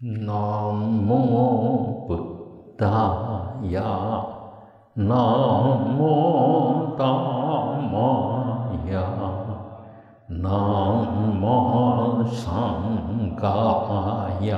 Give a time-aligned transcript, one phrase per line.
[0.00, 2.16] 南无布
[2.78, 2.86] 达
[3.62, 3.82] 雅，
[4.94, 7.04] 南无达
[7.90, 9.02] 摩呀，
[10.28, 10.46] 南
[11.42, 13.48] 无桑嘎
[14.42, 14.56] 呀，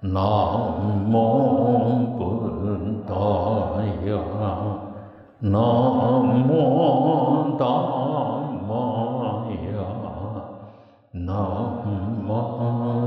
[0.00, 0.16] 南
[1.12, 1.12] 无
[2.16, 2.22] 布
[3.06, 3.12] 达
[4.06, 4.18] 雅，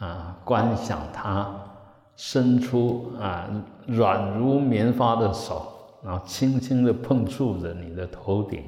[0.04, 1.48] 啊，观想他
[2.14, 3.48] 伸出啊
[3.86, 5.62] 软如棉花的手，
[6.04, 8.62] 然后轻轻的碰触着你的头顶，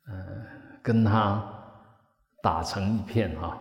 [0.09, 0.45] 嗯
[0.83, 1.41] 跟他
[2.43, 3.57] 打成一片哈。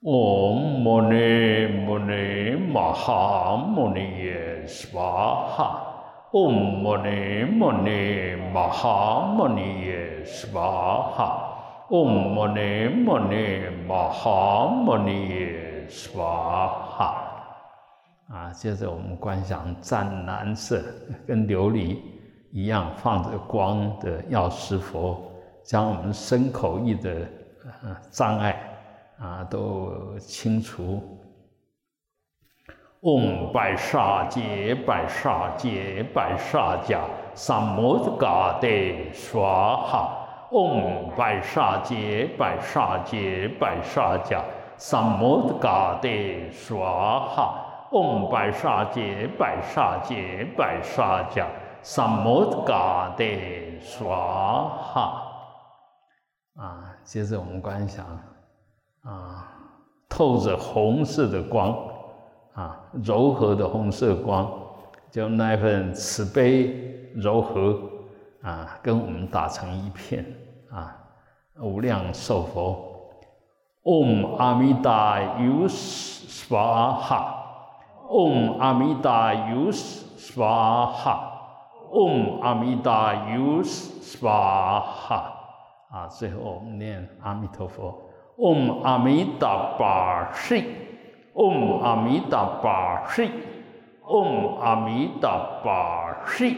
[0.00, 4.98] 嗡摩尼摩尼玛哈摩尼耶娑
[5.54, 5.82] 哈。
[6.32, 6.50] 嗡
[6.82, 9.46] 摩尼摩尼玛哈摩
[14.98, 15.28] 尼
[18.28, 20.82] 啊，接着我们观想湛蓝色
[21.26, 21.98] 跟琉璃
[22.50, 25.30] 一样放着光的药师佛，
[25.62, 27.28] 将我们身口意的
[28.10, 28.60] 障碍
[29.18, 31.00] 啊都清除。
[33.00, 37.02] 嗡白沙杰白沙杰白沙迦
[37.34, 38.68] 萨摩嘎德
[39.12, 39.44] 娑
[39.86, 40.22] 哈。
[40.50, 44.42] 嗡白沙杰白沙杰白沙迦
[44.76, 46.08] 萨摩嘎德
[46.50, 46.80] 娑
[47.28, 47.65] 哈。
[47.92, 51.46] 嗡白沙杰白沙杰白沙迦
[51.82, 53.24] 萨摩嘎德
[53.80, 55.22] 娑哈。
[56.56, 58.04] 啊，接着我们观想，
[59.02, 59.52] 啊，
[60.08, 61.76] 透着红色的光，
[62.54, 64.50] 啊，柔和的红色光，
[65.10, 67.78] 就那份慈悲柔和，
[68.42, 70.24] 啊，跟我们打成一片，
[70.70, 70.96] 啊，
[71.60, 73.12] 无量寿佛，
[73.82, 76.58] 嗡阿弥达尤娑
[76.94, 77.35] 哈。
[78.08, 85.32] Om Amida Yoswa Ha，Om Amida Yoswa Ha，
[85.90, 96.56] 啊，最后我们念阿弥陀佛，Om Amida Barshi，Om Amida Barshi，Om Amida Barshi，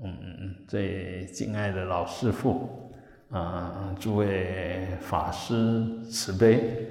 [0.00, 2.87] 嗯嗯嗯，最敬爱的老师傅。
[3.30, 6.88] 啊，诸位法师慈悲，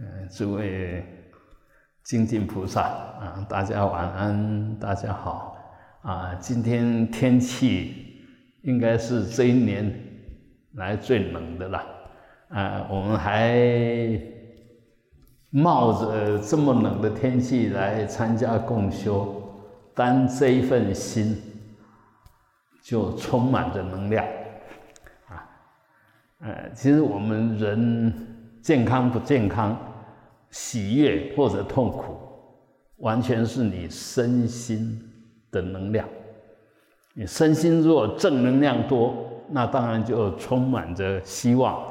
[0.00, 1.04] 嗯，诸位
[2.02, 5.56] 精进菩萨啊，大家晚安，大家好
[6.02, 6.34] 啊。
[6.40, 7.94] 今天天气
[8.62, 9.94] 应该是这一年
[10.74, 11.86] 来最冷的了
[12.48, 12.86] 啊。
[12.90, 14.20] 我们还
[15.50, 19.40] 冒着这么冷的天气来参加共修，
[19.94, 21.40] 但这一份心
[22.82, 24.26] 就充满着能量。
[26.42, 28.12] 呃，其实我们人
[28.62, 29.76] 健康不健康、
[30.50, 32.16] 喜悦或者痛苦，
[32.96, 34.98] 完全是你身心
[35.50, 36.08] 的能量。
[37.12, 39.14] 你身心如果正能量多，
[39.50, 41.84] 那当然就充满着希望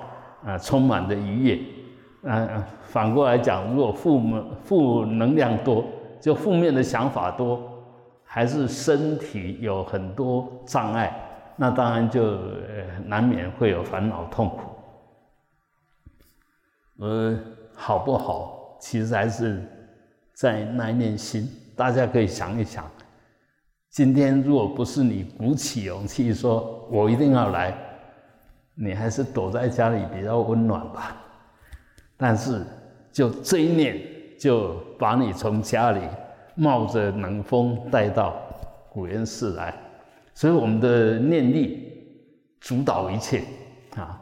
[0.44, 1.60] 啊，充满着愉悦。
[2.24, 4.19] 嗯，反过来讲，如果负
[4.63, 5.86] 负能量多，
[6.19, 7.62] 就负面的想法多，
[8.24, 11.13] 还是身体有很多障碍，
[11.62, 12.40] 那当然就
[13.04, 14.60] 难免会有烦恼痛苦。
[17.00, 17.38] 呃，
[17.76, 18.78] 好不好？
[18.80, 19.62] 其实还是
[20.34, 21.50] 在那一念心。
[21.76, 22.90] 大家可以想一想，
[23.90, 27.78] 今天如果不是你鼓起勇气说“我一定要来”，
[28.76, 31.18] 你还是躲在家里比较温暖吧。
[32.16, 32.66] 但是，
[33.12, 33.98] 就这一念，
[34.40, 36.02] 就把你从家里
[36.56, 38.36] 冒着冷风带到
[38.90, 39.74] 古岩寺来，
[40.39, 41.86] 所以我们的念力
[42.62, 43.44] 主导一切
[43.97, 44.18] 啊！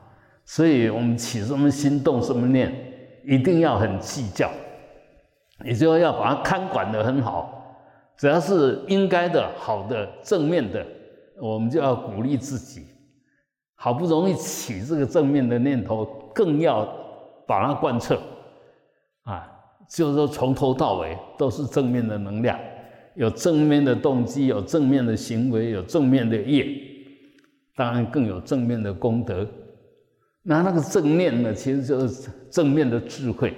[0.45, 2.73] 所以我们起什么心动什么念，
[3.23, 4.49] 一定要很计较，
[5.63, 7.77] 也就要把它看管得很好。
[8.17, 10.83] 只要是应该的、好的、正面的，
[11.39, 12.81] 我们就要鼓励自己。
[13.75, 16.03] 好不容易起这个正面的念头，
[16.33, 16.87] 更要。
[17.45, 18.19] 把它贯彻，
[19.23, 19.49] 啊，
[19.87, 22.59] 就是说从头到尾都是正面的能量，
[23.17, 26.65] 有正面的动机，有正面的行为，有正面的业，
[27.75, 29.45] 当然更有正面的功德。
[30.43, 33.53] 那那个正念呢，其实就是正面的智慧。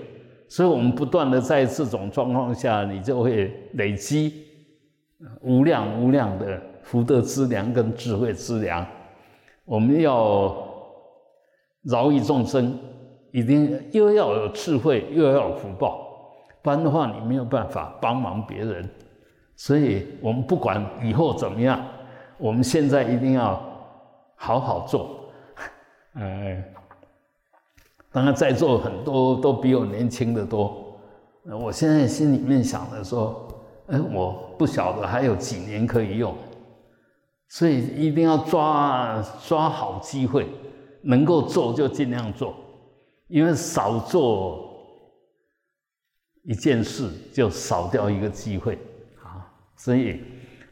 [0.47, 4.33] 所以我们不断的在这种状况下，你就会累积
[5.41, 8.83] 无量无量的福德资粮跟智慧资粮。
[9.65, 10.55] 我们要
[11.83, 12.75] 饶益众生。
[13.31, 16.03] 一定又要有智慧，又要有福报，
[16.63, 18.89] 不然的话你没有办法帮忙别人。
[19.59, 21.85] 所以，我们不管以后怎么样，
[22.37, 23.61] 我们现在一定要
[24.37, 25.29] 好好做。
[26.15, 26.63] 嗯，
[28.09, 30.97] 当然在座很多都比我年轻的多。
[31.43, 33.45] 我现在心里面想的说，
[33.87, 36.33] 哎，我不晓得还有几年可以用，
[37.49, 40.47] 所以一定要抓抓好机会，
[41.01, 42.55] 能够做就尽量做。
[43.27, 44.73] 因为少做
[46.45, 48.79] 一件事，就少掉一个机会！
[49.79, 50.19] 所以，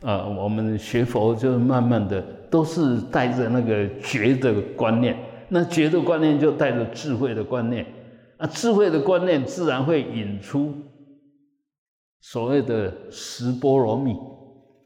[0.02, 2.22] 呃，我们学佛就慢慢的
[2.52, 5.18] 都是带着那个觉的观念，
[5.48, 7.86] 那觉的观念就带着智慧的观念，
[8.36, 10.76] 啊，智慧的观念自然会引出
[12.20, 14.12] 所谓的十波罗蜜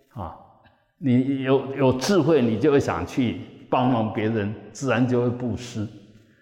[0.09, 0.37] 啊！
[0.99, 3.39] 你有有智慧，你就会想去
[3.71, 5.87] 帮忙别人，自然就会布施。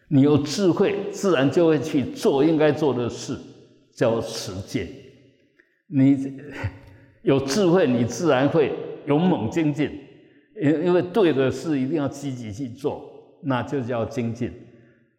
[0.09, 3.37] 你有智慧，自然就会去做应该做的事，
[3.95, 4.85] 叫实践。
[5.87, 6.37] 你
[7.21, 8.73] 有智慧，你自然会
[9.05, 9.91] 勇猛精进。
[10.61, 13.09] 因因为对的事一定要积极去做，
[13.41, 14.51] 那就叫精进。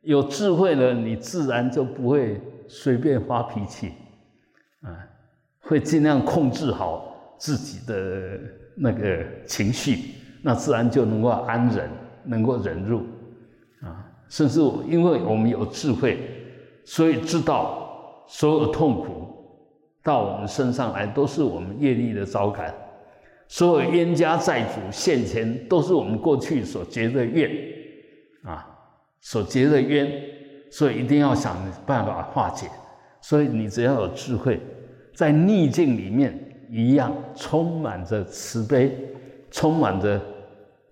[0.03, 3.93] 有智慧了，你自然就不会随便发脾气，
[4.83, 4.93] 啊，
[5.61, 8.39] 会尽量控制好自己的
[8.77, 11.89] 那个情绪，那自然就能够安忍，
[12.25, 12.99] 能够忍辱，
[13.83, 14.07] 啊。
[14.29, 16.19] 甚至因为我们有智慧，
[16.85, 19.30] 所以知道所有痛苦
[20.03, 22.75] 到我们身上来都是我们业力的招感，
[23.49, 27.51] 所有冤家债主现前都是我们过去所结的怨
[28.45, 28.67] 啊，
[29.21, 30.11] 所结的冤，
[30.71, 31.57] 所以一定要想
[31.87, 32.67] 办法化解。
[33.21, 34.59] 所以你只要有智慧，
[35.15, 36.39] 在逆境里面
[36.71, 38.97] 一样充满着慈悲，
[39.51, 40.19] 充满着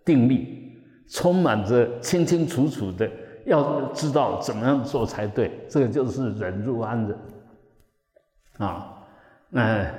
[0.05, 0.75] 定力，
[1.09, 3.11] 充满着清清楚楚的。
[3.47, 7.19] 要知道怎么样做才对，这个就是忍辱安忍
[8.59, 8.95] 啊。
[9.51, 9.91] 那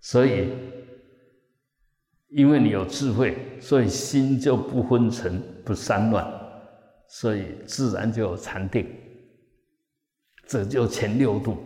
[0.00, 0.48] 所以，
[2.28, 6.26] 因为你有智慧，所以心就不昏沉、不散乱，
[7.08, 8.86] 所以自然就有禅定。
[10.46, 11.56] 这就前六度。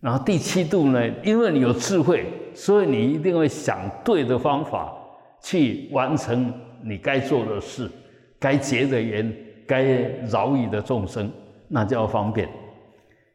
[0.00, 4.96] 然后第七度呢，因为你有智慧，所以你一定会想对的方法
[5.42, 6.52] 去完成
[6.82, 7.90] 你该做的事，
[8.38, 9.46] 该结的缘。
[9.66, 9.84] 该
[10.28, 11.30] 饶益的众生，
[11.68, 12.48] 那叫方便，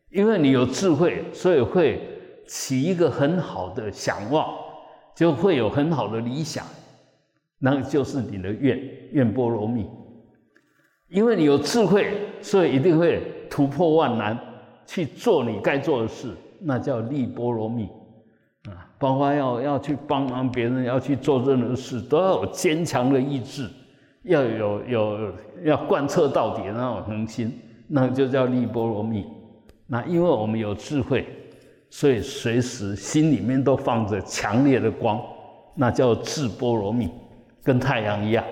[0.09, 2.01] 因为你有智慧，所以会
[2.47, 4.53] 起一个很好的想望，
[5.15, 6.65] 就会有很好的理想，
[7.59, 8.79] 那就是你的愿
[9.11, 9.87] 愿波罗蜜。
[11.07, 12.11] 因为你有智慧，
[12.41, 14.37] 所以一定会突破万难
[14.85, 17.85] 去做你该做的事，那叫利波罗蜜
[18.69, 18.89] 啊。
[18.97, 23.69] 包括要要去帮忙别人，要去做任何事，都要有坚强的意志。
[24.27, 25.33] 要有有
[25.63, 29.23] 要贯彻到底的那种恒心，那就叫利波罗蜜。
[29.85, 31.27] 那因为我们有智慧，
[31.89, 35.21] 所以随时心里面都放着强烈的光，
[35.75, 37.09] 那叫智波罗蜜，
[37.63, 38.43] 跟太阳一样。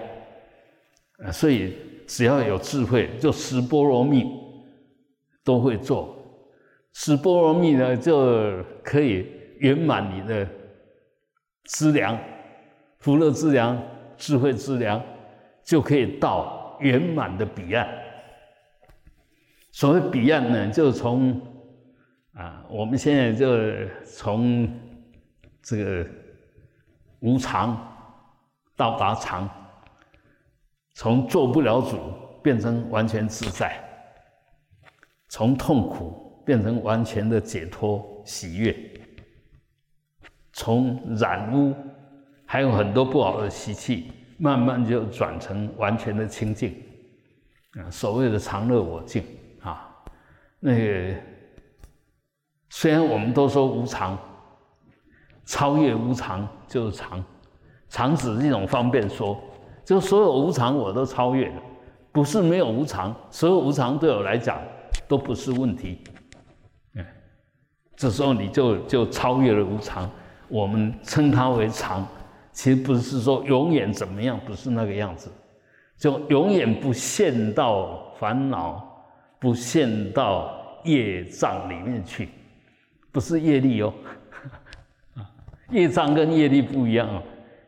[1.25, 1.75] 啊，所以
[2.07, 4.25] 只要有智慧，就十波罗蜜
[5.43, 6.15] 都会做。
[6.93, 10.47] 十波罗蜜呢，就可以圆满你的
[11.65, 12.17] 资粮、
[12.99, 13.81] 福乐资粮、
[14.17, 15.01] 智慧资粮，
[15.63, 17.87] 就可以到圆满的彼岸。
[19.71, 21.41] 所谓彼岸呢，就是从
[22.33, 23.47] 啊，我们现在就
[24.03, 24.67] 从
[25.61, 26.09] 这个
[27.19, 27.77] 无常
[28.75, 29.47] 到达常，
[30.95, 31.99] 从做不了主
[32.41, 33.79] 变成完全自在，
[35.29, 38.75] 从痛苦变成完全的解脱喜悦，
[40.53, 41.75] 从染污
[42.47, 46.75] 还有很多不好的习气，慢慢就转成完全的清净
[47.73, 49.23] 啊，所谓的常乐我净
[49.61, 49.87] 啊，
[50.59, 51.15] 那个。
[52.75, 54.17] 虽然我们都说无常，
[55.45, 57.23] 超越无常就是常，
[57.87, 59.39] 常只是一种方便说，
[59.85, 61.61] 就所有无常我都超越了，
[62.11, 64.59] 不是没有无常，所有无常对我来讲
[65.07, 66.03] 都不是问题。
[66.95, 67.05] 嗯，
[67.95, 70.09] 这时候你就就超越了无常，
[70.47, 72.03] 我们称它为常，
[72.53, 75.31] 其实不是说永远怎么样，不是那个样子，
[75.95, 78.83] 就永远不陷到烦恼，
[79.39, 80.51] 不陷到
[80.83, 82.29] 业障里面去。
[83.13, 83.93] 不是业力哦，
[85.15, 85.23] 啊，
[85.69, 87.23] 业障跟业力不一样哦。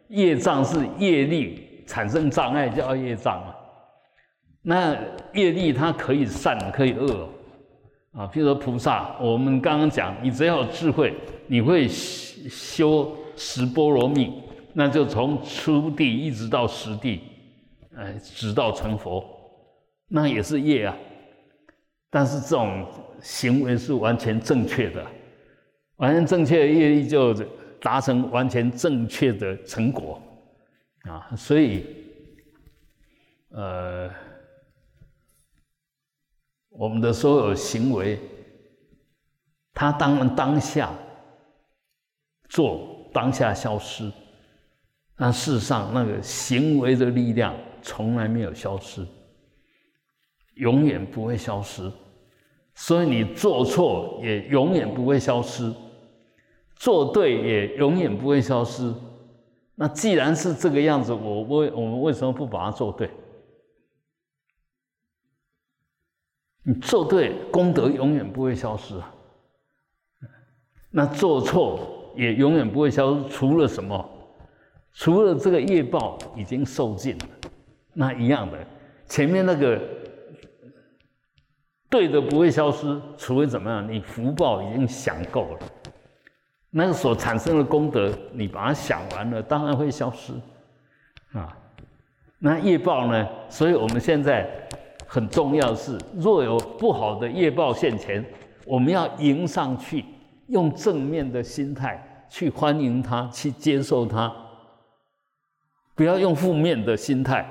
[0.09, 3.55] 业障是业力产生障碍叫业障啊。
[4.63, 4.97] 那
[5.33, 7.29] 业力它可以善可以恶哦
[8.13, 8.27] 啊。
[8.33, 11.13] 譬如说菩萨，我们刚刚讲，你只要有智慧，
[11.45, 14.41] 你会修十波罗蜜，
[14.73, 17.21] 那就从初地一直到十地，
[17.95, 19.23] 哎，直到成佛，
[20.07, 20.97] 那也是业啊。
[22.09, 22.83] 但是这种
[23.21, 25.05] 行为是完全正确的。
[25.97, 27.33] 完全正确的业力就
[27.79, 30.21] 达成完全正确的成果
[31.03, 31.33] 啊！
[31.37, 31.85] 所以，
[33.49, 34.09] 呃，
[36.69, 38.19] 我们的所有行为，
[39.73, 40.91] 它当然当下
[42.49, 44.11] 做，当下消失，
[45.15, 49.05] 但事实上，那个行为的力量从来没有消失，
[50.55, 51.89] 永远不会消失。
[52.73, 55.73] 所以你做错也永远不会消失。
[56.85, 58.93] 做对也永远不会消失。
[59.73, 63.09] 那既然是这个样子，我为我们为什么不把它做对？
[66.61, 69.11] 你做对，功德永远不会消失啊。
[70.91, 74.07] 那做错也永远不会消失，除了什么？
[74.93, 77.25] 除了这个业报已经受尽了，
[77.93, 78.63] 那一样的，
[79.07, 79.81] 前面那个
[81.89, 83.91] 对的不会消失，除非怎么样？
[83.91, 85.59] 你福报已经享够了。
[86.77, 90.33] 那个所产生的功德，你把它想完了，当然会消失，
[91.31, 91.57] 啊，
[92.37, 93.25] 那业报呢？
[93.47, 94.45] 所以我们现在
[95.07, 98.21] 很重要是，若有不好的业报现前，
[98.65, 100.03] 我们要迎上去，
[100.47, 104.29] 用正面的心态去欢迎它，去接受它，
[105.95, 107.49] 不要用负面的心态，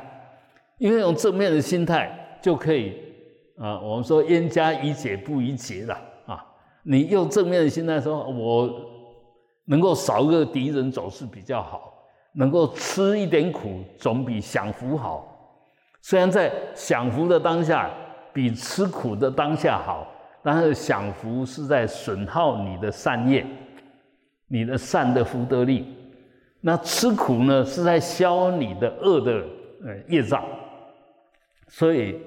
[0.76, 2.94] 因为用正面的心态就可以
[3.56, 6.44] 啊，我们说冤家宜解不宜结了啊，
[6.82, 8.90] 你用正面的心态说，我。
[9.64, 11.92] 能够少一个敌人总是比较好，
[12.32, 15.30] 能够吃一点苦总比享福好。
[16.02, 17.90] 虽然在享福的当下
[18.32, 20.06] 比吃苦的当下好，
[20.42, 23.46] 但是享福是在损耗你的善业，
[24.48, 25.96] 你的善的福德力。
[26.60, 29.32] 那吃苦呢，是在消你的恶的
[29.84, 30.44] 呃业障。
[31.68, 32.20] 所以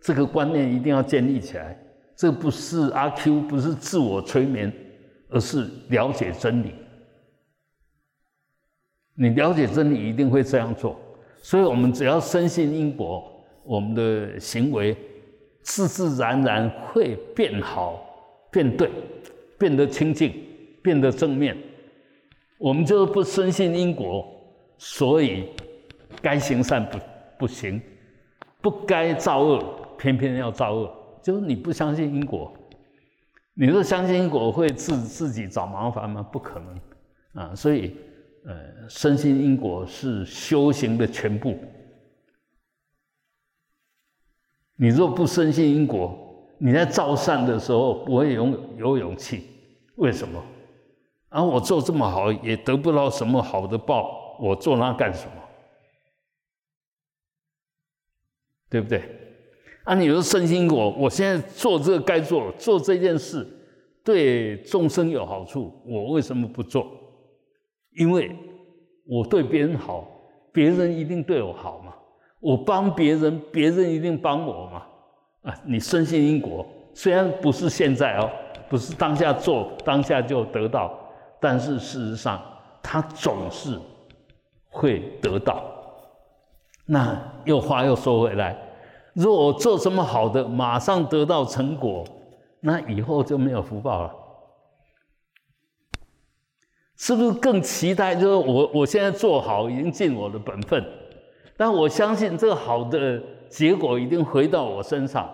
[0.00, 1.76] 这个观念一定要建立起来。
[2.14, 4.72] 这不是阿 Q，不是自我催眠。
[5.36, 6.72] 而是了解真理。
[9.14, 10.98] 你了解真理，一定会这样做。
[11.42, 13.22] 所以，我们只要深信因果，
[13.62, 14.96] 我们的行为
[15.62, 18.02] 自自然然会变好、
[18.50, 18.90] 变对、
[19.58, 20.32] 变得清净、
[20.82, 21.54] 变得正面。
[22.56, 24.26] 我们就是不深信因果，
[24.78, 25.50] 所以
[26.22, 26.98] 该行善不
[27.40, 27.78] 不行，
[28.62, 29.62] 不该造恶
[29.98, 30.90] 偏偏要造恶，
[31.22, 32.55] 就是你不相信因果。
[33.58, 36.22] 你说相信因果会自自己找麻烦吗？
[36.22, 36.78] 不可能
[37.32, 37.54] 啊！
[37.54, 37.96] 所以，
[38.44, 41.58] 呃，深信因果是修行的全部。
[44.76, 48.46] 你若不深信因果，你在造善的时候不会有
[48.76, 49.48] 有勇气。
[49.94, 50.44] 为什么？
[51.30, 55.32] 啊，我做这么好也得不到什么好的报，我做那干什么？
[58.68, 59.25] 对不对？
[59.86, 63.46] 啊，你说身心果，我现在做这个该做，做这件事
[64.04, 66.84] 对众生有好处，我为什么不做？
[67.96, 68.36] 因为
[69.06, 70.04] 我对别人好，
[70.52, 71.94] 别人一定对我好嘛。
[72.40, 74.82] 我帮别人，别人一定帮我嘛。
[75.42, 78.28] 啊，你深信因果，虽然不是现在哦，
[78.68, 80.98] 不是当下做，当下就得到，
[81.40, 82.42] 但是事实上，
[82.82, 83.78] 他总是
[84.68, 85.62] 会得到。
[86.84, 88.56] 那又话又说回来，
[89.16, 92.04] 如果我做什么好的，马上得到成果，
[92.60, 94.14] 那以后就没有福报了。
[96.98, 98.14] 是不是更期待？
[98.14, 100.84] 就是我我现在做好，已经尽我的本分，
[101.56, 105.30] 但我相信这个好的结果一定回到我身上，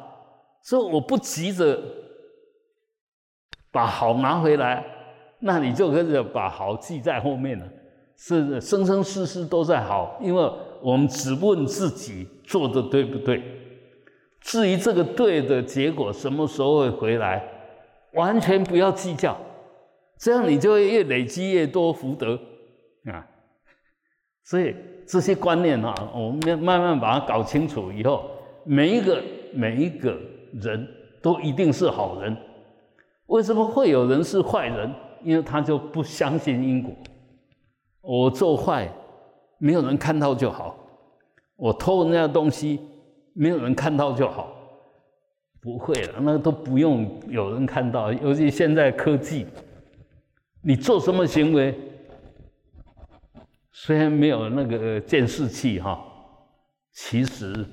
[0.63, 1.77] 所以我不急着
[3.73, 4.85] 把好拿回来，
[5.41, 7.67] 那你就跟着把好记在后面了，
[8.17, 13.43] 是生生世世都在好，因为我们只问自己做的对不对，
[14.43, 17.43] 至于这个对的结果什么时候会回来，
[18.15, 19.37] 完全不要计较。
[20.19, 22.39] 这样你就会越累积越多福德
[23.07, 23.27] 啊，
[24.45, 24.75] 所以
[25.07, 28.31] 这些观念啊，我们要慢慢把它搞清楚以后，
[28.65, 29.23] 每一个
[29.53, 30.17] 每一个
[30.53, 30.87] 人
[31.21, 32.37] 都一定是好人。
[33.27, 34.93] 为什么会有人是坏人？
[35.25, 36.93] 因为他就不相信因果。
[38.01, 38.93] 我做坏，
[39.59, 40.75] 没有人看到就好；
[41.57, 42.81] 我偷人家东西，
[43.35, 44.59] 没有人看到就好。
[45.61, 49.47] 不会了，那都不用有人看到，尤其现在科技。
[50.61, 51.73] 你做什么行为，
[53.71, 56.05] 虽然没有那个监视器哈，
[56.93, 57.65] 其实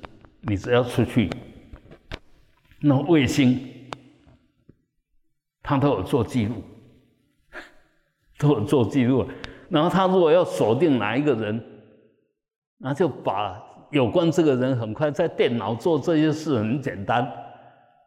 [0.42, 1.32] 你只要出去，
[2.80, 3.60] 那卫星，
[5.64, 6.64] 他都有做记录，
[8.38, 9.28] 都有做记录。
[9.68, 11.64] 然后他如果要锁定哪一个人，
[12.78, 13.60] 那就把
[13.90, 17.28] 有关这个人很快在电脑做这些事很简单，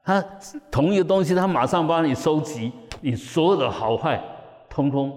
[0.05, 0.25] 他
[0.71, 4.23] 同一个东西，他马上帮你收集你所有的好坏。
[4.75, 5.13] 通通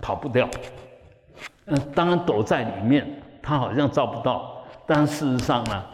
[0.00, 0.50] 跑不掉，
[1.66, 5.84] 嗯，当然躲在里面，他好像照不到，但事实上呢，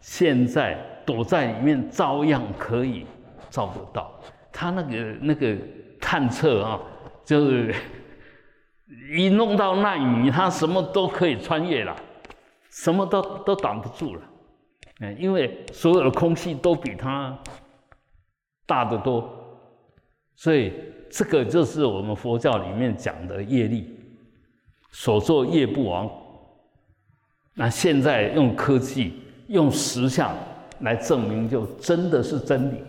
[0.00, 3.04] 现在躲在里面照样可以
[3.50, 4.08] 照得到。
[4.52, 5.56] 他那个那个
[6.00, 6.78] 探测啊，
[7.24, 7.74] 就是
[9.16, 11.96] 一弄到纳米，他什么都可以穿越了，
[12.70, 14.22] 什么都都挡不住了，
[15.00, 17.38] 嗯，因为所有的空气都比它
[18.66, 19.28] 大得多，
[20.36, 20.72] 所以。
[21.10, 23.98] 这个就是我们佛教里面讲的业力，
[24.90, 26.06] 所作业不亡。
[27.54, 29.14] 那现在用科技、
[29.46, 30.36] 用实相
[30.80, 32.82] 来证明，就真的是真理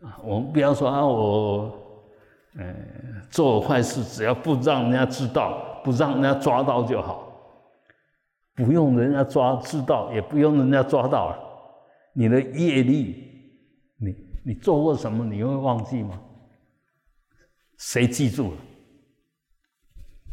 [0.00, 0.16] 啊！
[0.24, 1.78] 我们不要说啊，我
[2.54, 2.74] 嗯
[3.30, 7.31] 做坏事，只要不让人家知道，不让人家抓到就好，
[8.54, 11.38] 不用人家抓知道，也不用人家抓到了。
[12.14, 13.30] 你的业力，
[13.96, 16.20] 你你做过什么，你会忘记吗？
[17.78, 18.58] 谁记住了？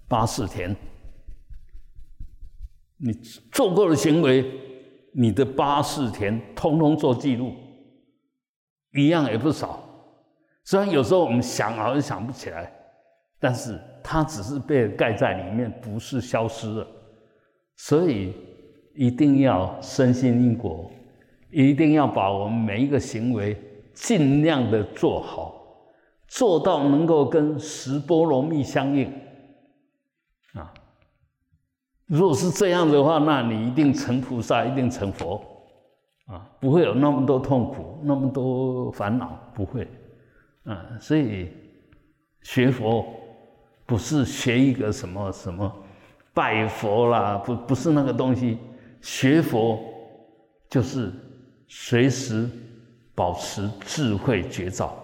[0.08, 0.75] 八四田，
[2.97, 3.13] 你
[3.51, 4.45] 做过的行为，
[5.13, 7.53] 你的八四田通通做记录，
[8.93, 9.82] 一样也不少。
[10.65, 12.71] 虽然有时候我们想好像想不起来，
[13.39, 16.88] 但是它只是被盖在里面，不是消失了。
[17.81, 18.33] 所以
[18.93, 20.91] 一定要深信因果，
[21.49, 23.57] 一定要把我们每一个行为
[23.93, 25.55] 尽量的做好。
[26.27, 29.11] 做到能够跟十波罗蜜相应，
[30.53, 30.71] 啊，
[32.05, 35.41] 如果是这样的话，那你一定成菩萨，一定成佛，
[36.27, 39.87] 啊，不会有那么多痛苦，那么多烦恼，不会，
[40.65, 41.49] 啊，所以
[42.43, 43.03] 学佛
[43.87, 45.73] 不是学一个什么什么
[46.33, 48.57] 拜佛啦，不不是那个东西，
[49.01, 49.79] 学佛
[50.69, 51.11] 就是
[51.67, 52.49] 随时
[53.15, 54.95] 保持智慧觉照。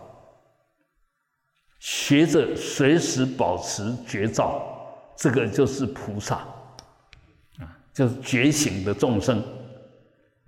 [1.77, 4.59] 学着随时保持觉照，
[5.15, 6.37] 这个就是菩萨，
[7.59, 9.43] 啊，就是觉醒的众生，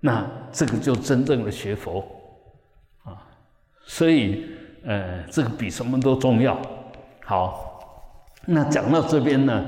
[0.00, 2.04] 那这个就真正的学佛，
[3.04, 3.22] 啊，
[3.84, 4.46] 所以，
[4.84, 6.60] 呃，这个比什么都重要。
[7.24, 7.78] 好，
[8.44, 9.64] 那讲到这边呢，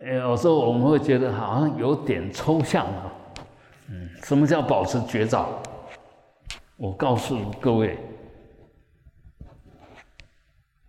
[0.00, 3.12] 有时候我们会觉得好像有点抽象啊，
[3.90, 5.60] 嗯，什么叫保持觉照？
[6.76, 7.98] 我告诉各位。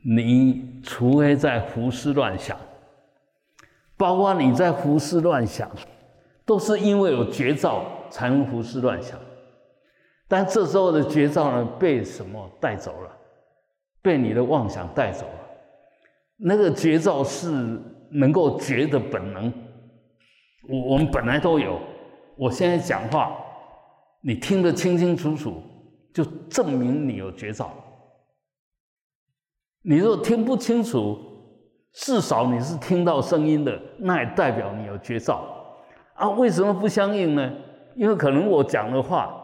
[0.03, 2.57] 你除非在胡思乱想，
[3.97, 5.69] 包括你在胡思乱想，
[6.45, 9.19] 都是因为有绝招才能胡思乱想。
[10.27, 13.11] 但这时候的绝招呢，被什么带走了？
[14.01, 15.39] 被你的妄想带走了。
[16.37, 17.79] 那个绝招是
[18.11, 19.51] 能够觉的本能，
[20.69, 21.79] 我我们本来都有。
[22.37, 23.35] 我现在讲话，
[24.21, 25.61] 你听得清清楚楚，
[26.13, 27.71] 就证明你有绝招。
[29.83, 31.17] 你若听不清楚，
[31.93, 35.43] 至少你是听到声音的，那也代表你有觉照
[36.13, 36.29] 啊。
[36.29, 37.51] 为什么不相应呢？
[37.95, 39.37] 因为可能我讲的话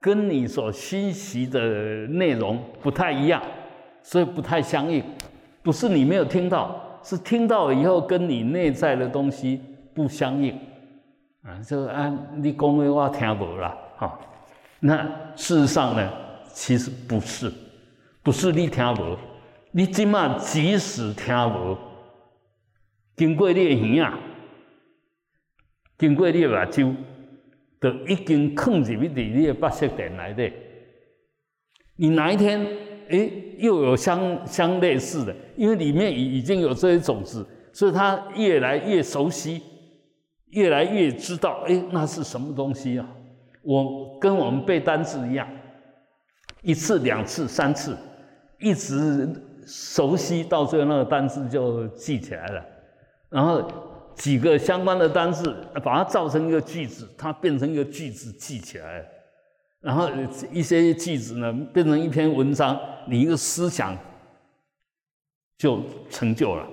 [0.00, 1.60] 跟你所熏习的
[2.06, 3.42] 内容不太一样，
[4.02, 5.04] 所以不太相应。
[5.62, 9.62] 不是你没有听到，是听到以后跟你内在的东西
[9.94, 10.58] 不相应
[11.42, 14.18] 啊，就啊，你讲的我听无啦，哈。
[14.80, 16.12] 那事实上呢，
[16.48, 17.52] 其实不是，
[18.24, 19.16] 不是你听无，
[19.70, 21.78] 你今嘛即使听无，
[23.14, 24.18] 经过你的耳啊，
[25.96, 26.92] 经过你的目睭，
[27.78, 30.52] 都已经藏入去你的八色电内底。
[31.94, 32.66] 你哪一天，
[33.10, 39.62] 哎，又有相相类似的，因为里面已已经有这些种子，所以他越来越熟悉，
[40.50, 43.08] 越来越知道，哎，那是什么东西啊？
[43.62, 45.48] 我跟我们背单词一样，
[46.62, 47.96] 一次、两次、三次，
[48.60, 49.28] 一直
[49.66, 52.64] 熟悉，到最后那个单词就记起来了。
[53.28, 53.62] 然后
[54.14, 59.04] 几个相关的单词，把它造成一个句子，它变成一个句子记起来了。
[59.86, 60.10] 然后
[60.50, 63.96] 一些句子呢，变成一篇文章，你一个思想
[65.56, 66.66] 就成就了。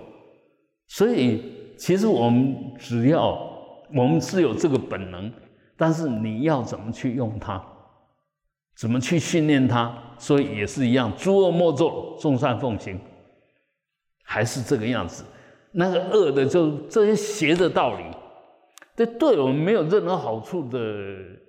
[0.87, 3.33] 所以，其实我们只要
[3.93, 5.31] 我们是有这个本能，
[5.77, 7.63] 但是你要怎么去用它，
[8.75, 12.99] 怎么去训练它，所以也是一样，诸恶莫作，众善奉行，
[14.23, 15.23] 还是这个样子。
[15.71, 18.03] 那个恶的，就这些邪的道理，
[18.95, 20.79] 这对我们没有任何好处的。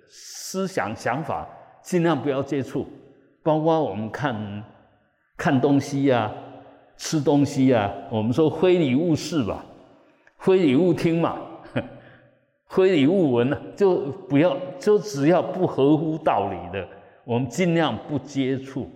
[0.07, 1.45] 思想想法
[1.81, 2.85] 尽量不要接触，
[3.43, 4.63] 包括我们看
[5.35, 6.31] 看东西呀、
[6.95, 9.65] 吃东西呀，我们说非礼勿视吧，
[10.37, 11.37] 非礼勿听嘛，
[12.69, 13.97] 非礼勿闻呢，就
[14.29, 16.87] 不要，就只要不合乎道理的，
[17.25, 18.89] 我们尽量不接触。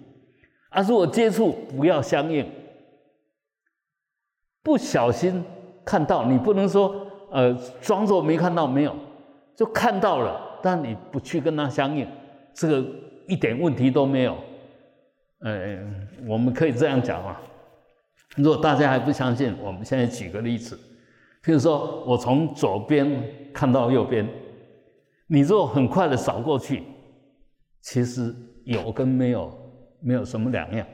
[0.70, 2.50] 啊，如果接触，不要相应。
[4.64, 5.44] 不小心
[5.84, 8.96] 看到，你不能说呃装作没看到，没有，
[9.56, 10.60] 就看到了。
[10.62, 12.06] 但你不去跟他相应，
[12.54, 12.86] 这个
[13.28, 14.38] 一点问题都没有。
[15.42, 17.42] 嗯，我们可以这样讲啊。
[18.36, 20.78] 如果大家还不相信，我们现在举个例子，
[21.44, 23.10] 譬如说我从左边
[23.54, 24.28] 看到右边，
[25.28, 26.84] 你如果很快的扫过去，
[27.82, 29.50] 其实有跟没有
[30.02, 30.86] 没有什么两样，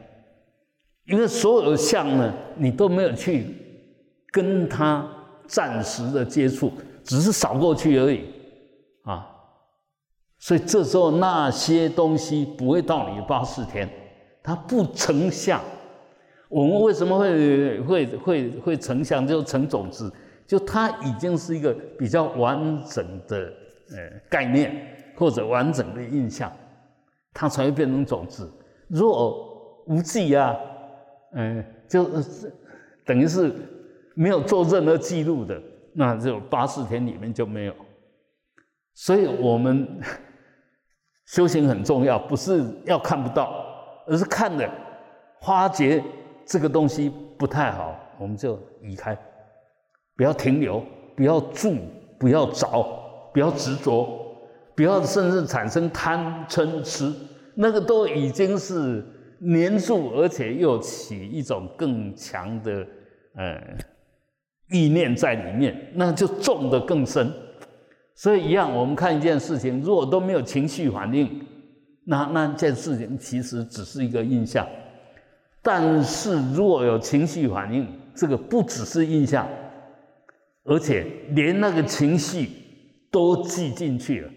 [1.05, 3.47] 因为所有的相呢，你都没有去
[4.31, 5.09] 跟他
[5.47, 6.71] 暂时的接触，
[7.03, 8.25] 只是扫过去而已
[9.03, 9.27] 啊。
[10.37, 13.89] 所以这时候那些东西不会到你八四天，
[14.43, 15.61] 它不成像。
[16.47, 19.25] 我们为什么会会会会成像？
[19.25, 20.13] 就成种子，
[20.45, 23.37] 就它已经是一个比较完整的
[23.89, 23.97] 呃
[24.29, 24.75] 概念
[25.15, 26.51] 或者完整的印象，
[27.33, 28.47] 它才会变成种子。
[28.87, 30.55] 若无记啊，
[31.33, 32.53] 嗯，就是
[33.03, 33.51] 等于是
[34.15, 35.61] 没有做任何记录的，
[35.93, 37.75] 那就八四天里面就没有。
[38.95, 39.87] 所以我们。
[41.27, 43.65] 修行很重要，不是要看不到，
[44.05, 44.71] 而是看了，
[45.41, 46.03] 发觉
[46.45, 49.17] 这个东西不太好，我们就移开，
[50.15, 51.75] 不要停留，不要住，
[52.19, 52.83] 不要找，
[53.33, 54.07] 不要执着，
[54.75, 57.11] 不要甚至产生贪嗔痴，
[57.55, 59.03] 那个都已经是
[59.39, 62.85] 黏住，而且又起一种更强的
[63.33, 63.59] 呃
[64.69, 67.31] 意念在里面，那就种得更深。
[68.15, 71.45] 所以一样，我们看一件事情，如果都没有情绪反应，
[72.05, 74.65] 那那件事情其实只是一个印象；
[75.61, 79.47] 但是如果有情绪反应，这个不只是印象，
[80.63, 82.49] 而且连那个情绪
[83.11, 84.31] 都记进去了。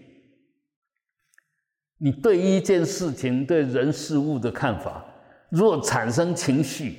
[1.97, 5.05] 你对一件事情、对人事物的看法，
[5.49, 6.95] 若产生情绪，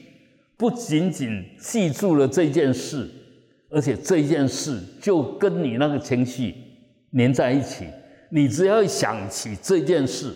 [0.56, 3.08] 不仅仅记住了这件事，
[3.70, 6.54] 而且这件事就跟你那个情绪。
[7.12, 7.88] 连在一起，
[8.28, 10.32] 你只要想起这件事，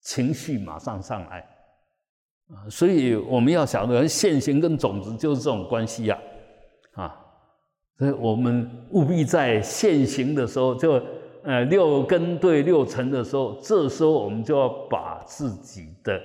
[0.00, 1.40] 情绪马上上来
[2.48, 2.64] 啊！
[2.70, 6.18] 所以我们要晓得，现行跟种子就是这种关系呀，
[6.94, 7.14] 啊！
[7.98, 10.92] 所以我们务必在现行的时候，就
[11.42, 16.18] 呃六根对六尘的时候，这时候我们就要把自己的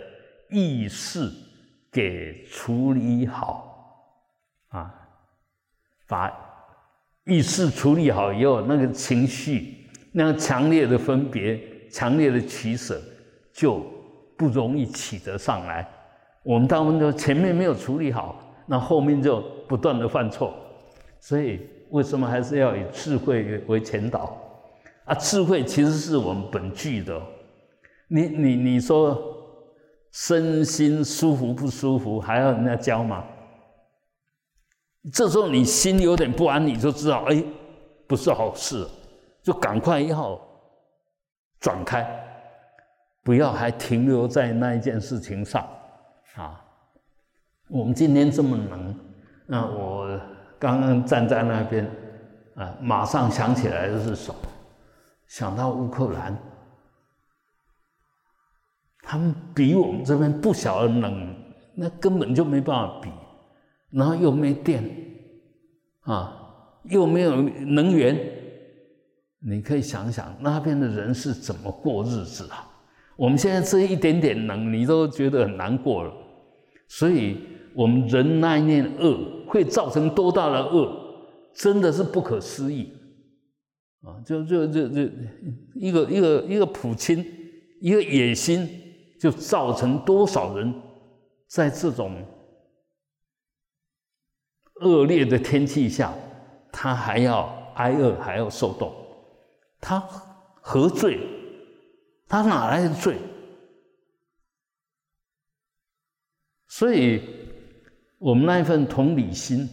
[0.50, 1.30] 意识
[1.92, 4.16] 给处理好
[4.70, 5.07] 啊，
[6.08, 6.32] 把。
[7.26, 11.60] 意识处理好以后，那个情绪，那样强烈的分别、
[11.92, 13.02] 强烈的取舍，
[13.52, 13.84] 就
[14.38, 15.86] 不容易起得上来。
[16.44, 20.54] 我们大部分都前面没有处理好，那后面就不断的犯错。
[21.20, 24.38] 所以，为什么还是要以智慧为前导？
[25.04, 27.22] 啊，智慧其实是我们本具的。
[28.08, 29.22] 你、你、你说
[30.14, 33.26] 身心舒服不舒服，还要人家教吗？
[35.14, 37.44] 这时候你心有点不安，你就知道，哎，
[38.08, 38.88] 不是好事，
[39.42, 40.40] 就赶快要
[41.60, 42.06] 转开，
[43.24, 45.66] 不要还停留在那一件事情上，
[46.36, 46.64] 啊，
[47.70, 48.96] 我们今天这么能，
[49.46, 50.20] 那我
[50.60, 51.90] 刚刚站在那边，
[52.56, 54.40] 啊，马上想起来的是什么？
[55.28, 56.38] 想到乌克兰，
[59.04, 61.36] 他们比我们这边不晓得冷，
[61.76, 63.12] 那根本就没办法比，
[63.92, 64.84] 然后又没电，
[66.02, 66.34] 啊，
[66.86, 68.18] 又没有能源，
[69.40, 72.68] 你可以想想那边的人是怎么过日子啊？
[73.16, 76.14] 我们现在这一点点能，你都觉得很难过了，
[76.88, 77.38] 所以
[77.74, 80.96] 我们人那一念恶会造成多大的恶，
[81.56, 82.94] 真的是不可思议。
[84.02, 85.02] 啊，就就就就
[85.74, 87.26] 一个一个一个普亲，
[87.82, 88.70] 一个野心，
[89.20, 90.74] 就造成多少人
[91.48, 92.24] 在这种
[94.82, 96.14] 恶劣的天气下，
[96.72, 98.94] 他还要挨饿，还要受冻，
[99.80, 100.00] 他
[100.62, 101.20] 何罪？
[102.28, 103.18] 他哪来的罪？
[106.68, 107.22] 所以，
[108.20, 109.68] 我们那一份同理心，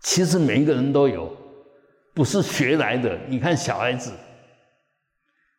[0.00, 1.36] 其实每一个人都有。
[2.14, 3.16] 不是学来的。
[3.28, 4.12] 你看小孩子，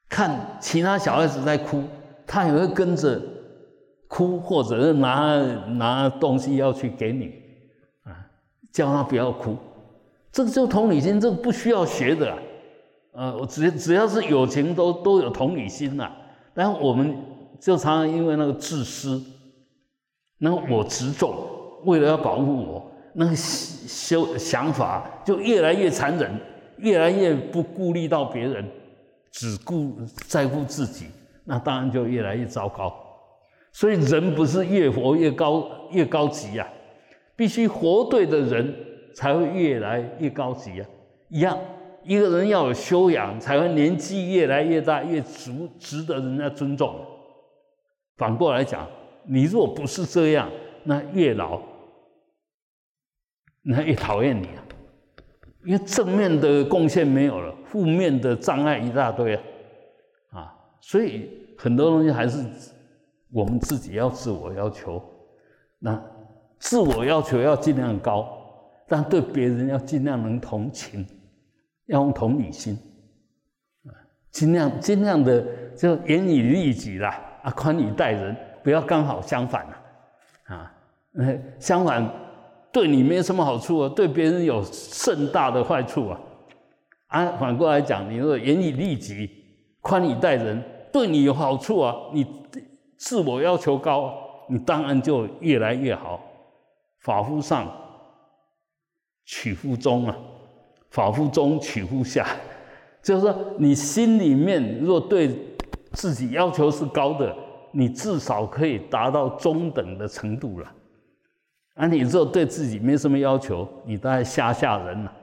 [0.10, 1.86] 看其他小孩子在哭，
[2.27, 3.21] 他也会跟着
[4.10, 5.38] 哭，或者是拿
[5.75, 7.34] 拿东西要去给你，
[8.71, 9.55] 叫他不要哭。
[10.32, 12.38] 这个就同理心，这个不需要学的。
[13.12, 16.12] 呃，我只只要是友情，都都有同理心呐。
[16.53, 17.15] 但我们
[17.60, 19.21] 就常常因为那个自私，
[20.38, 21.36] 那个我执重，
[21.86, 22.91] 为了要保护我。
[23.13, 26.32] 那个修想法就越来越残忍，
[26.77, 28.63] 越来越不顾虑到别人，
[29.32, 29.95] 只顾
[30.27, 31.08] 在乎自己，
[31.43, 32.93] 那当然就越来越糟糕。
[33.73, 36.67] 所以人不是越活越高越高级呀，
[37.39, 38.75] 必须活对的人
[39.15, 40.86] 才会越来越高级呀。
[41.30, 41.58] 一样，
[42.04, 46.99] 一个人要有修养，才会年纪越来越大越值值得人家尊重。
[48.17, 48.86] 反过来讲，
[49.23, 50.52] 你若不是这样，
[50.84, 51.62] 那越老。
[53.62, 54.63] 那越讨厌你啊，
[55.63, 59.43] 因为正面的贡献没有了，负面的障碍一大堆啊，
[60.32, 62.43] 啊，所以很多东西还是
[63.32, 65.02] 我们自己要自我要求，
[65.78, 66.02] 那
[66.59, 68.27] 自我要求要尽量高，
[68.87, 71.05] 但对别人要尽量能同情，
[71.87, 72.77] 要用同理心，
[73.85, 73.91] 啊，
[74.31, 75.43] 尽量尽量的
[75.75, 79.65] 就严以律己啦，啊，宽以待人，不要刚好相反
[80.45, 80.73] 啊，啊，
[81.59, 82.07] 相反。
[82.71, 86.21] 对你没什么好处啊，对别人有甚大的坏处啊！
[87.07, 89.27] 啊，反过来讲，你说严以律己、
[89.81, 91.95] 宽以待人，对你有好处啊！
[92.13, 92.23] 你
[92.95, 94.13] 自我要求高，
[94.47, 96.21] 你当然就越来越好。
[96.99, 97.69] 法乎上，
[99.25, 100.17] 取乎中啊，
[100.89, 102.25] 法乎中，取乎下，
[103.01, 105.35] 就是说，你心里面若对
[105.93, 107.35] 自己要求是高的，
[107.71, 110.71] 你至少可以达到中等的程度了。
[111.75, 115.13] 那你若对自己没什么要求，你大概吓吓人了，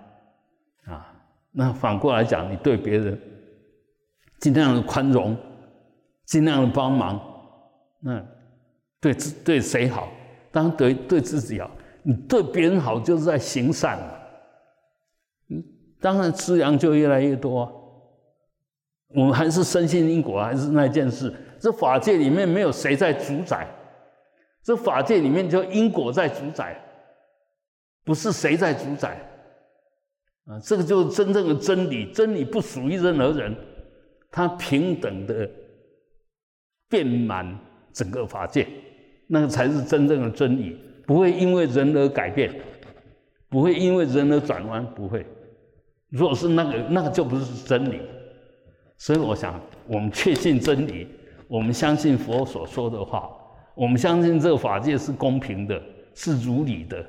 [0.86, 1.12] 啊，
[1.52, 3.20] 那反过来讲，你对别人
[4.40, 5.36] 尽量的宽容，
[6.24, 7.20] 尽量的帮忙，
[8.00, 8.24] 那
[9.00, 10.08] 对对谁好？
[10.56, 11.70] 当然对对自己好。
[12.02, 14.10] 你对别人好，就是在行善嘛
[15.50, 15.62] 嗯，
[16.00, 17.72] 当然资粮就越来越多啊。
[19.08, 21.30] 我们还是深信因果，还是那件事。
[21.60, 23.68] 这法界里面没有谁在主宰。
[24.62, 26.80] 这法界里面就因果在主宰，
[28.02, 29.10] 不是谁在主宰
[30.46, 30.58] 啊？
[30.60, 33.54] 这个就是真正的真理，真理不属于任何人，
[34.30, 35.48] 它平等的
[36.88, 37.58] 遍满
[37.92, 38.66] 整个法界，
[39.26, 42.52] 那个才是真正的真理，不会因为人而改变，
[43.48, 45.26] 不会因为人而转弯，不会。
[46.08, 48.00] 如果是那个，那个就不是真理。
[48.96, 51.06] 所以我想，我们确信真理，
[51.48, 53.30] 我们相信佛所说的话。
[53.74, 55.78] 我们相信这个法界是公平的，
[56.14, 57.04] 是如理的。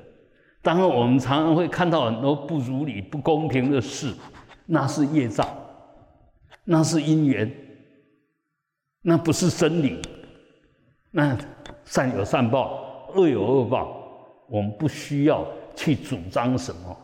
[0.60, 4.12] 当然，我们常常会看到很多不如理、不公平的事，
[4.66, 5.48] 那是业障，
[6.64, 7.50] 那是因缘，
[9.00, 10.02] 那不是真理。
[11.10, 11.34] 那
[11.88, 13.96] 善有善报，恶有恶报，
[14.46, 16.96] 我们不需要去主张什么。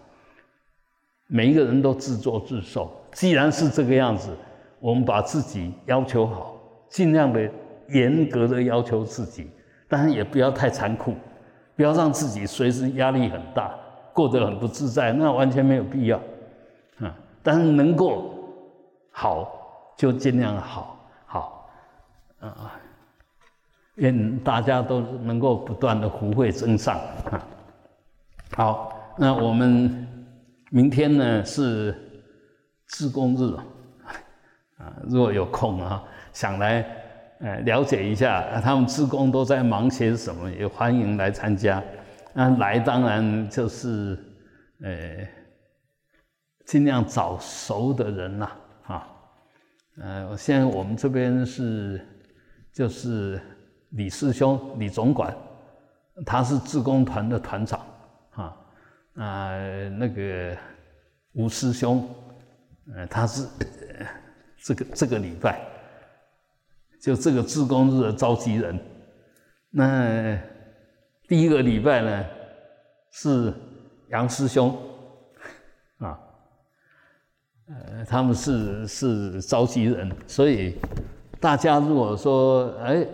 [1.26, 2.90] 每一个人都自作自受。
[3.12, 4.36] 既然是这个样子，
[4.78, 6.56] 我们把自己要求好，
[6.88, 7.50] 尽量的。
[7.88, 9.50] 严格的要求自己，
[9.86, 11.12] 但是也不要太残酷，
[11.76, 13.74] 不要让自己随时压力很大，
[14.14, 16.16] 过得很不自在，那完全没有必要。
[17.00, 18.32] 啊，但是能够
[19.10, 21.68] 好就尽量好，好
[22.40, 22.80] 啊，
[23.96, 26.98] 愿大家都能够不断的福慧增上
[27.30, 27.46] 啊。
[28.56, 30.06] 好，那我们
[30.70, 31.94] 明天呢是
[32.86, 33.54] 自工日
[34.78, 36.02] 啊，如果有空啊，
[36.32, 36.84] 想来。
[37.40, 41.82] 呃，了解一下他们职工都在忙些什么，也欢迎来参加。
[42.32, 44.16] 那来当然就是
[44.80, 45.28] 呃，
[46.64, 49.08] 尽量找熟的人啦，啊，
[50.00, 52.00] 呃，现在我们这边是
[52.72, 53.38] 就是
[53.96, 55.36] 李师兄李总管，
[56.24, 57.80] 他是自工团的团长，
[58.30, 58.56] 啊，
[59.14, 60.56] 啊，那个
[61.32, 62.08] 吴师兄，
[62.94, 63.48] 呃，他是
[64.62, 65.60] 这个这个礼拜。
[67.00, 68.80] 就这个自工日的召集人，
[69.68, 70.38] 那
[71.28, 72.24] 第一个礼拜呢
[73.10, 73.52] 是
[74.08, 74.74] 杨师兄
[75.98, 76.18] 啊，
[77.68, 80.78] 呃，他们是是召集人，所以
[81.38, 83.06] 大家如果说哎，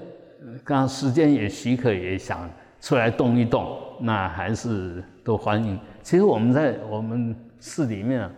[0.65, 2.49] 刚时间也许可，也想
[2.81, 5.79] 出来动一动，那还是都欢迎。
[6.03, 8.31] 其实我们在我们市里面啊，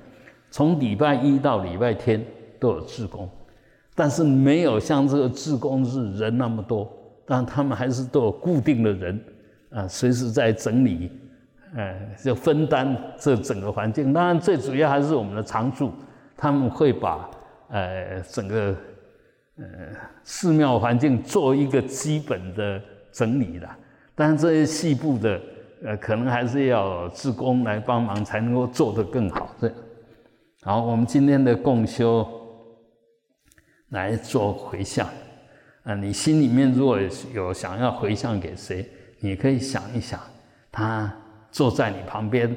[0.51, 2.25] 从礼拜一到礼拜天
[2.59, 3.29] 都有自工。
[3.95, 6.91] 但是没有像这个自工日人那么多，
[7.27, 9.23] 但他们还是都有固定的人，
[9.71, 11.12] 啊，随时在整理，
[11.77, 14.11] 呃，就分担这整个环境。
[14.11, 15.93] 当然，最主要还是我们的常住，
[16.35, 17.31] 他们会把
[17.69, 18.75] 呃整个
[19.59, 19.65] 呃
[20.25, 23.69] 寺庙环境做一个基本的整理的。
[24.15, 25.41] 但这些细部的，
[25.85, 29.55] 呃，可能还是要自工来帮忙才能够做得更好。
[29.61, 29.77] 这样，
[30.62, 32.27] 好，我们今天的共修。
[33.93, 35.07] 来做回向，
[35.83, 36.99] 啊，你心里面如果
[37.35, 38.88] 有想要回向给谁，
[39.21, 40.19] 你可以想一想，
[40.71, 41.15] 他
[41.51, 42.57] 坐在你旁边，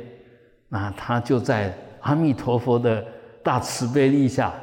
[0.70, 3.06] 那他就在阿弥陀佛的
[3.44, 4.54] 大慈悲力下、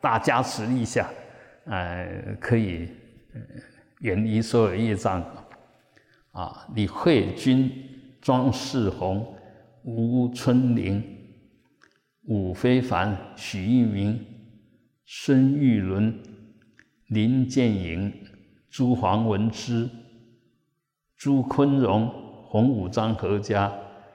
[0.00, 1.10] 大加持力下，
[1.66, 2.88] 呃，可以
[4.00, 5.24] 远离所有业障。
[6.32, 7.70] 啊，李慧君、
[8.20, 9.36] 庄世宏、
[9.84, 11.02] 吴春玲、
[12.26, 14.26] 武非凡、许玉明。
[15.04, 16.18] 孙玉伦、
[17.08, 18.10] 林建颖、
[18.70, 19.86] 朱黄文之、
[21.18, 22.08] 朱坤荣、
[22.46, 23.70] 洪武章何家、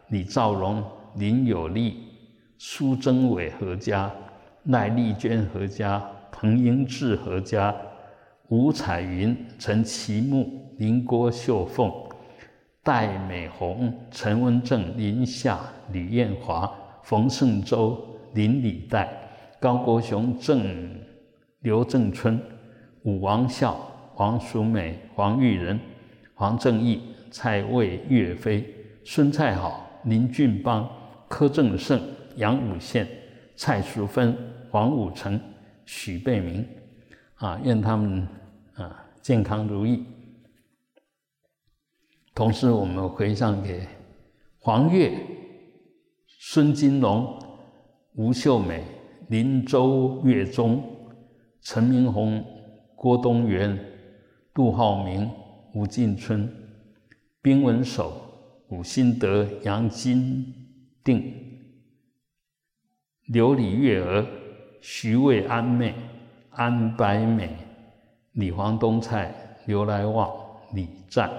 [0.10, 0.84] 李兆荣、
[1.18, 2.08] 林有利、
[2.58, 4.12] 苏贞伟何家、
[4.64, 6.04] 赖丽娟何家、
[6.39, 7.76] 彭英志何家、
[8.50, 11.91] 吴彩云、陈其木、林郭秀凤、
[12.84, 15.60] 戴美红、陈文正、林夏、
[15.91, 16.71] 吕艳华、
[17.02, 18.00] 冯胜洲、
[18.36, 19.10] 林李代。
[19.60, 20.95] 高国雄、郑
[21.62, 22.39] 刘正春、
[23.02, 23.76] 武王孝、
[24.17, 25.80] 王淑美、黄玉仁、
[26.36, 28.63] 黄正义、蔡卫、岳飞、
[29.04, 30.88] 孙蔡好、林俊邦、
[31.28, 32.00] 柯正胜、
[32.36, 33.08] 杨武宪、
[33.56, 34.38] 蔡淑芬、
[34.69, 35.41] 黄武成、
[35.88, 36.63] 许贝明，
[37.38, 38.28] 啊，愿他们
[38.76, 40.06] 啊健康如意。
[42.36, 43.88] 同时，我们回向给
[44.60, 45.19] 黄月、
[46.28, 47.41] 孙金龙、
[48.13, 48.84] 吴秀美。
[49.30, 50.82] 林周月中、
[51.60, 52.41] 陈明宏、
[52.95, 53.78] 郭东元、
[54.54, 55.30] 杜浩明、
[55.73, 56.50] 吴进春、
[57.43, 58.21] 丁文守、
[58.69, 60.45] 吴新德、杨金
[61.04, 61.34] 定、
[63.26, 64.26] 刘李月娥、
[64.89, 65.93] 徐渭安妹、
[66.52, 67.58] 安白美、
[68.32, 69.34] 李黄东菜、
[69.65, 70.34] 刘来旺、
[70.71, 71.30] 李赞、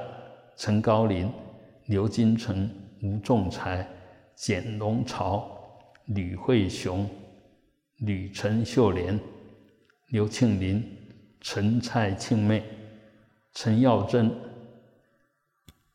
[0.54, 1.32] 陈高林、
[1.86, 2.70] 刘金城、
[3.02, 3.88] 吴仲才、
[4.34, 5.50] 简龙朝、
[6.08, 7.08] 吕慧雄。
[8.00, 9.18] 吕陈秀莲、
[10.08, 10.84] 刘庆林、
[11.40, 12.62] 陈蔡庆妹、
[13.54, 14.30] 陈耀珍、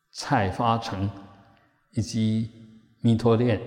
[0.09, 1.07] 蔡发成，
[1.91, 2.49] 以及
[2.99, 3.61] 弥陀殿，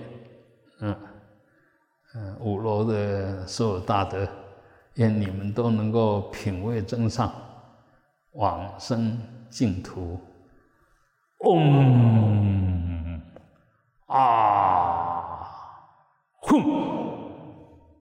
[2.39, 4.27] 五楼的所有大德，
[4.95, 7.31] 愿你们都能够品味真上，
[8.33, 9.17] 往生
[9.49, 10.19] 净土。
[11.39, 13.21] 嗡
[14.07, 15.47] 啊，
[16.41, 16.96] 吽。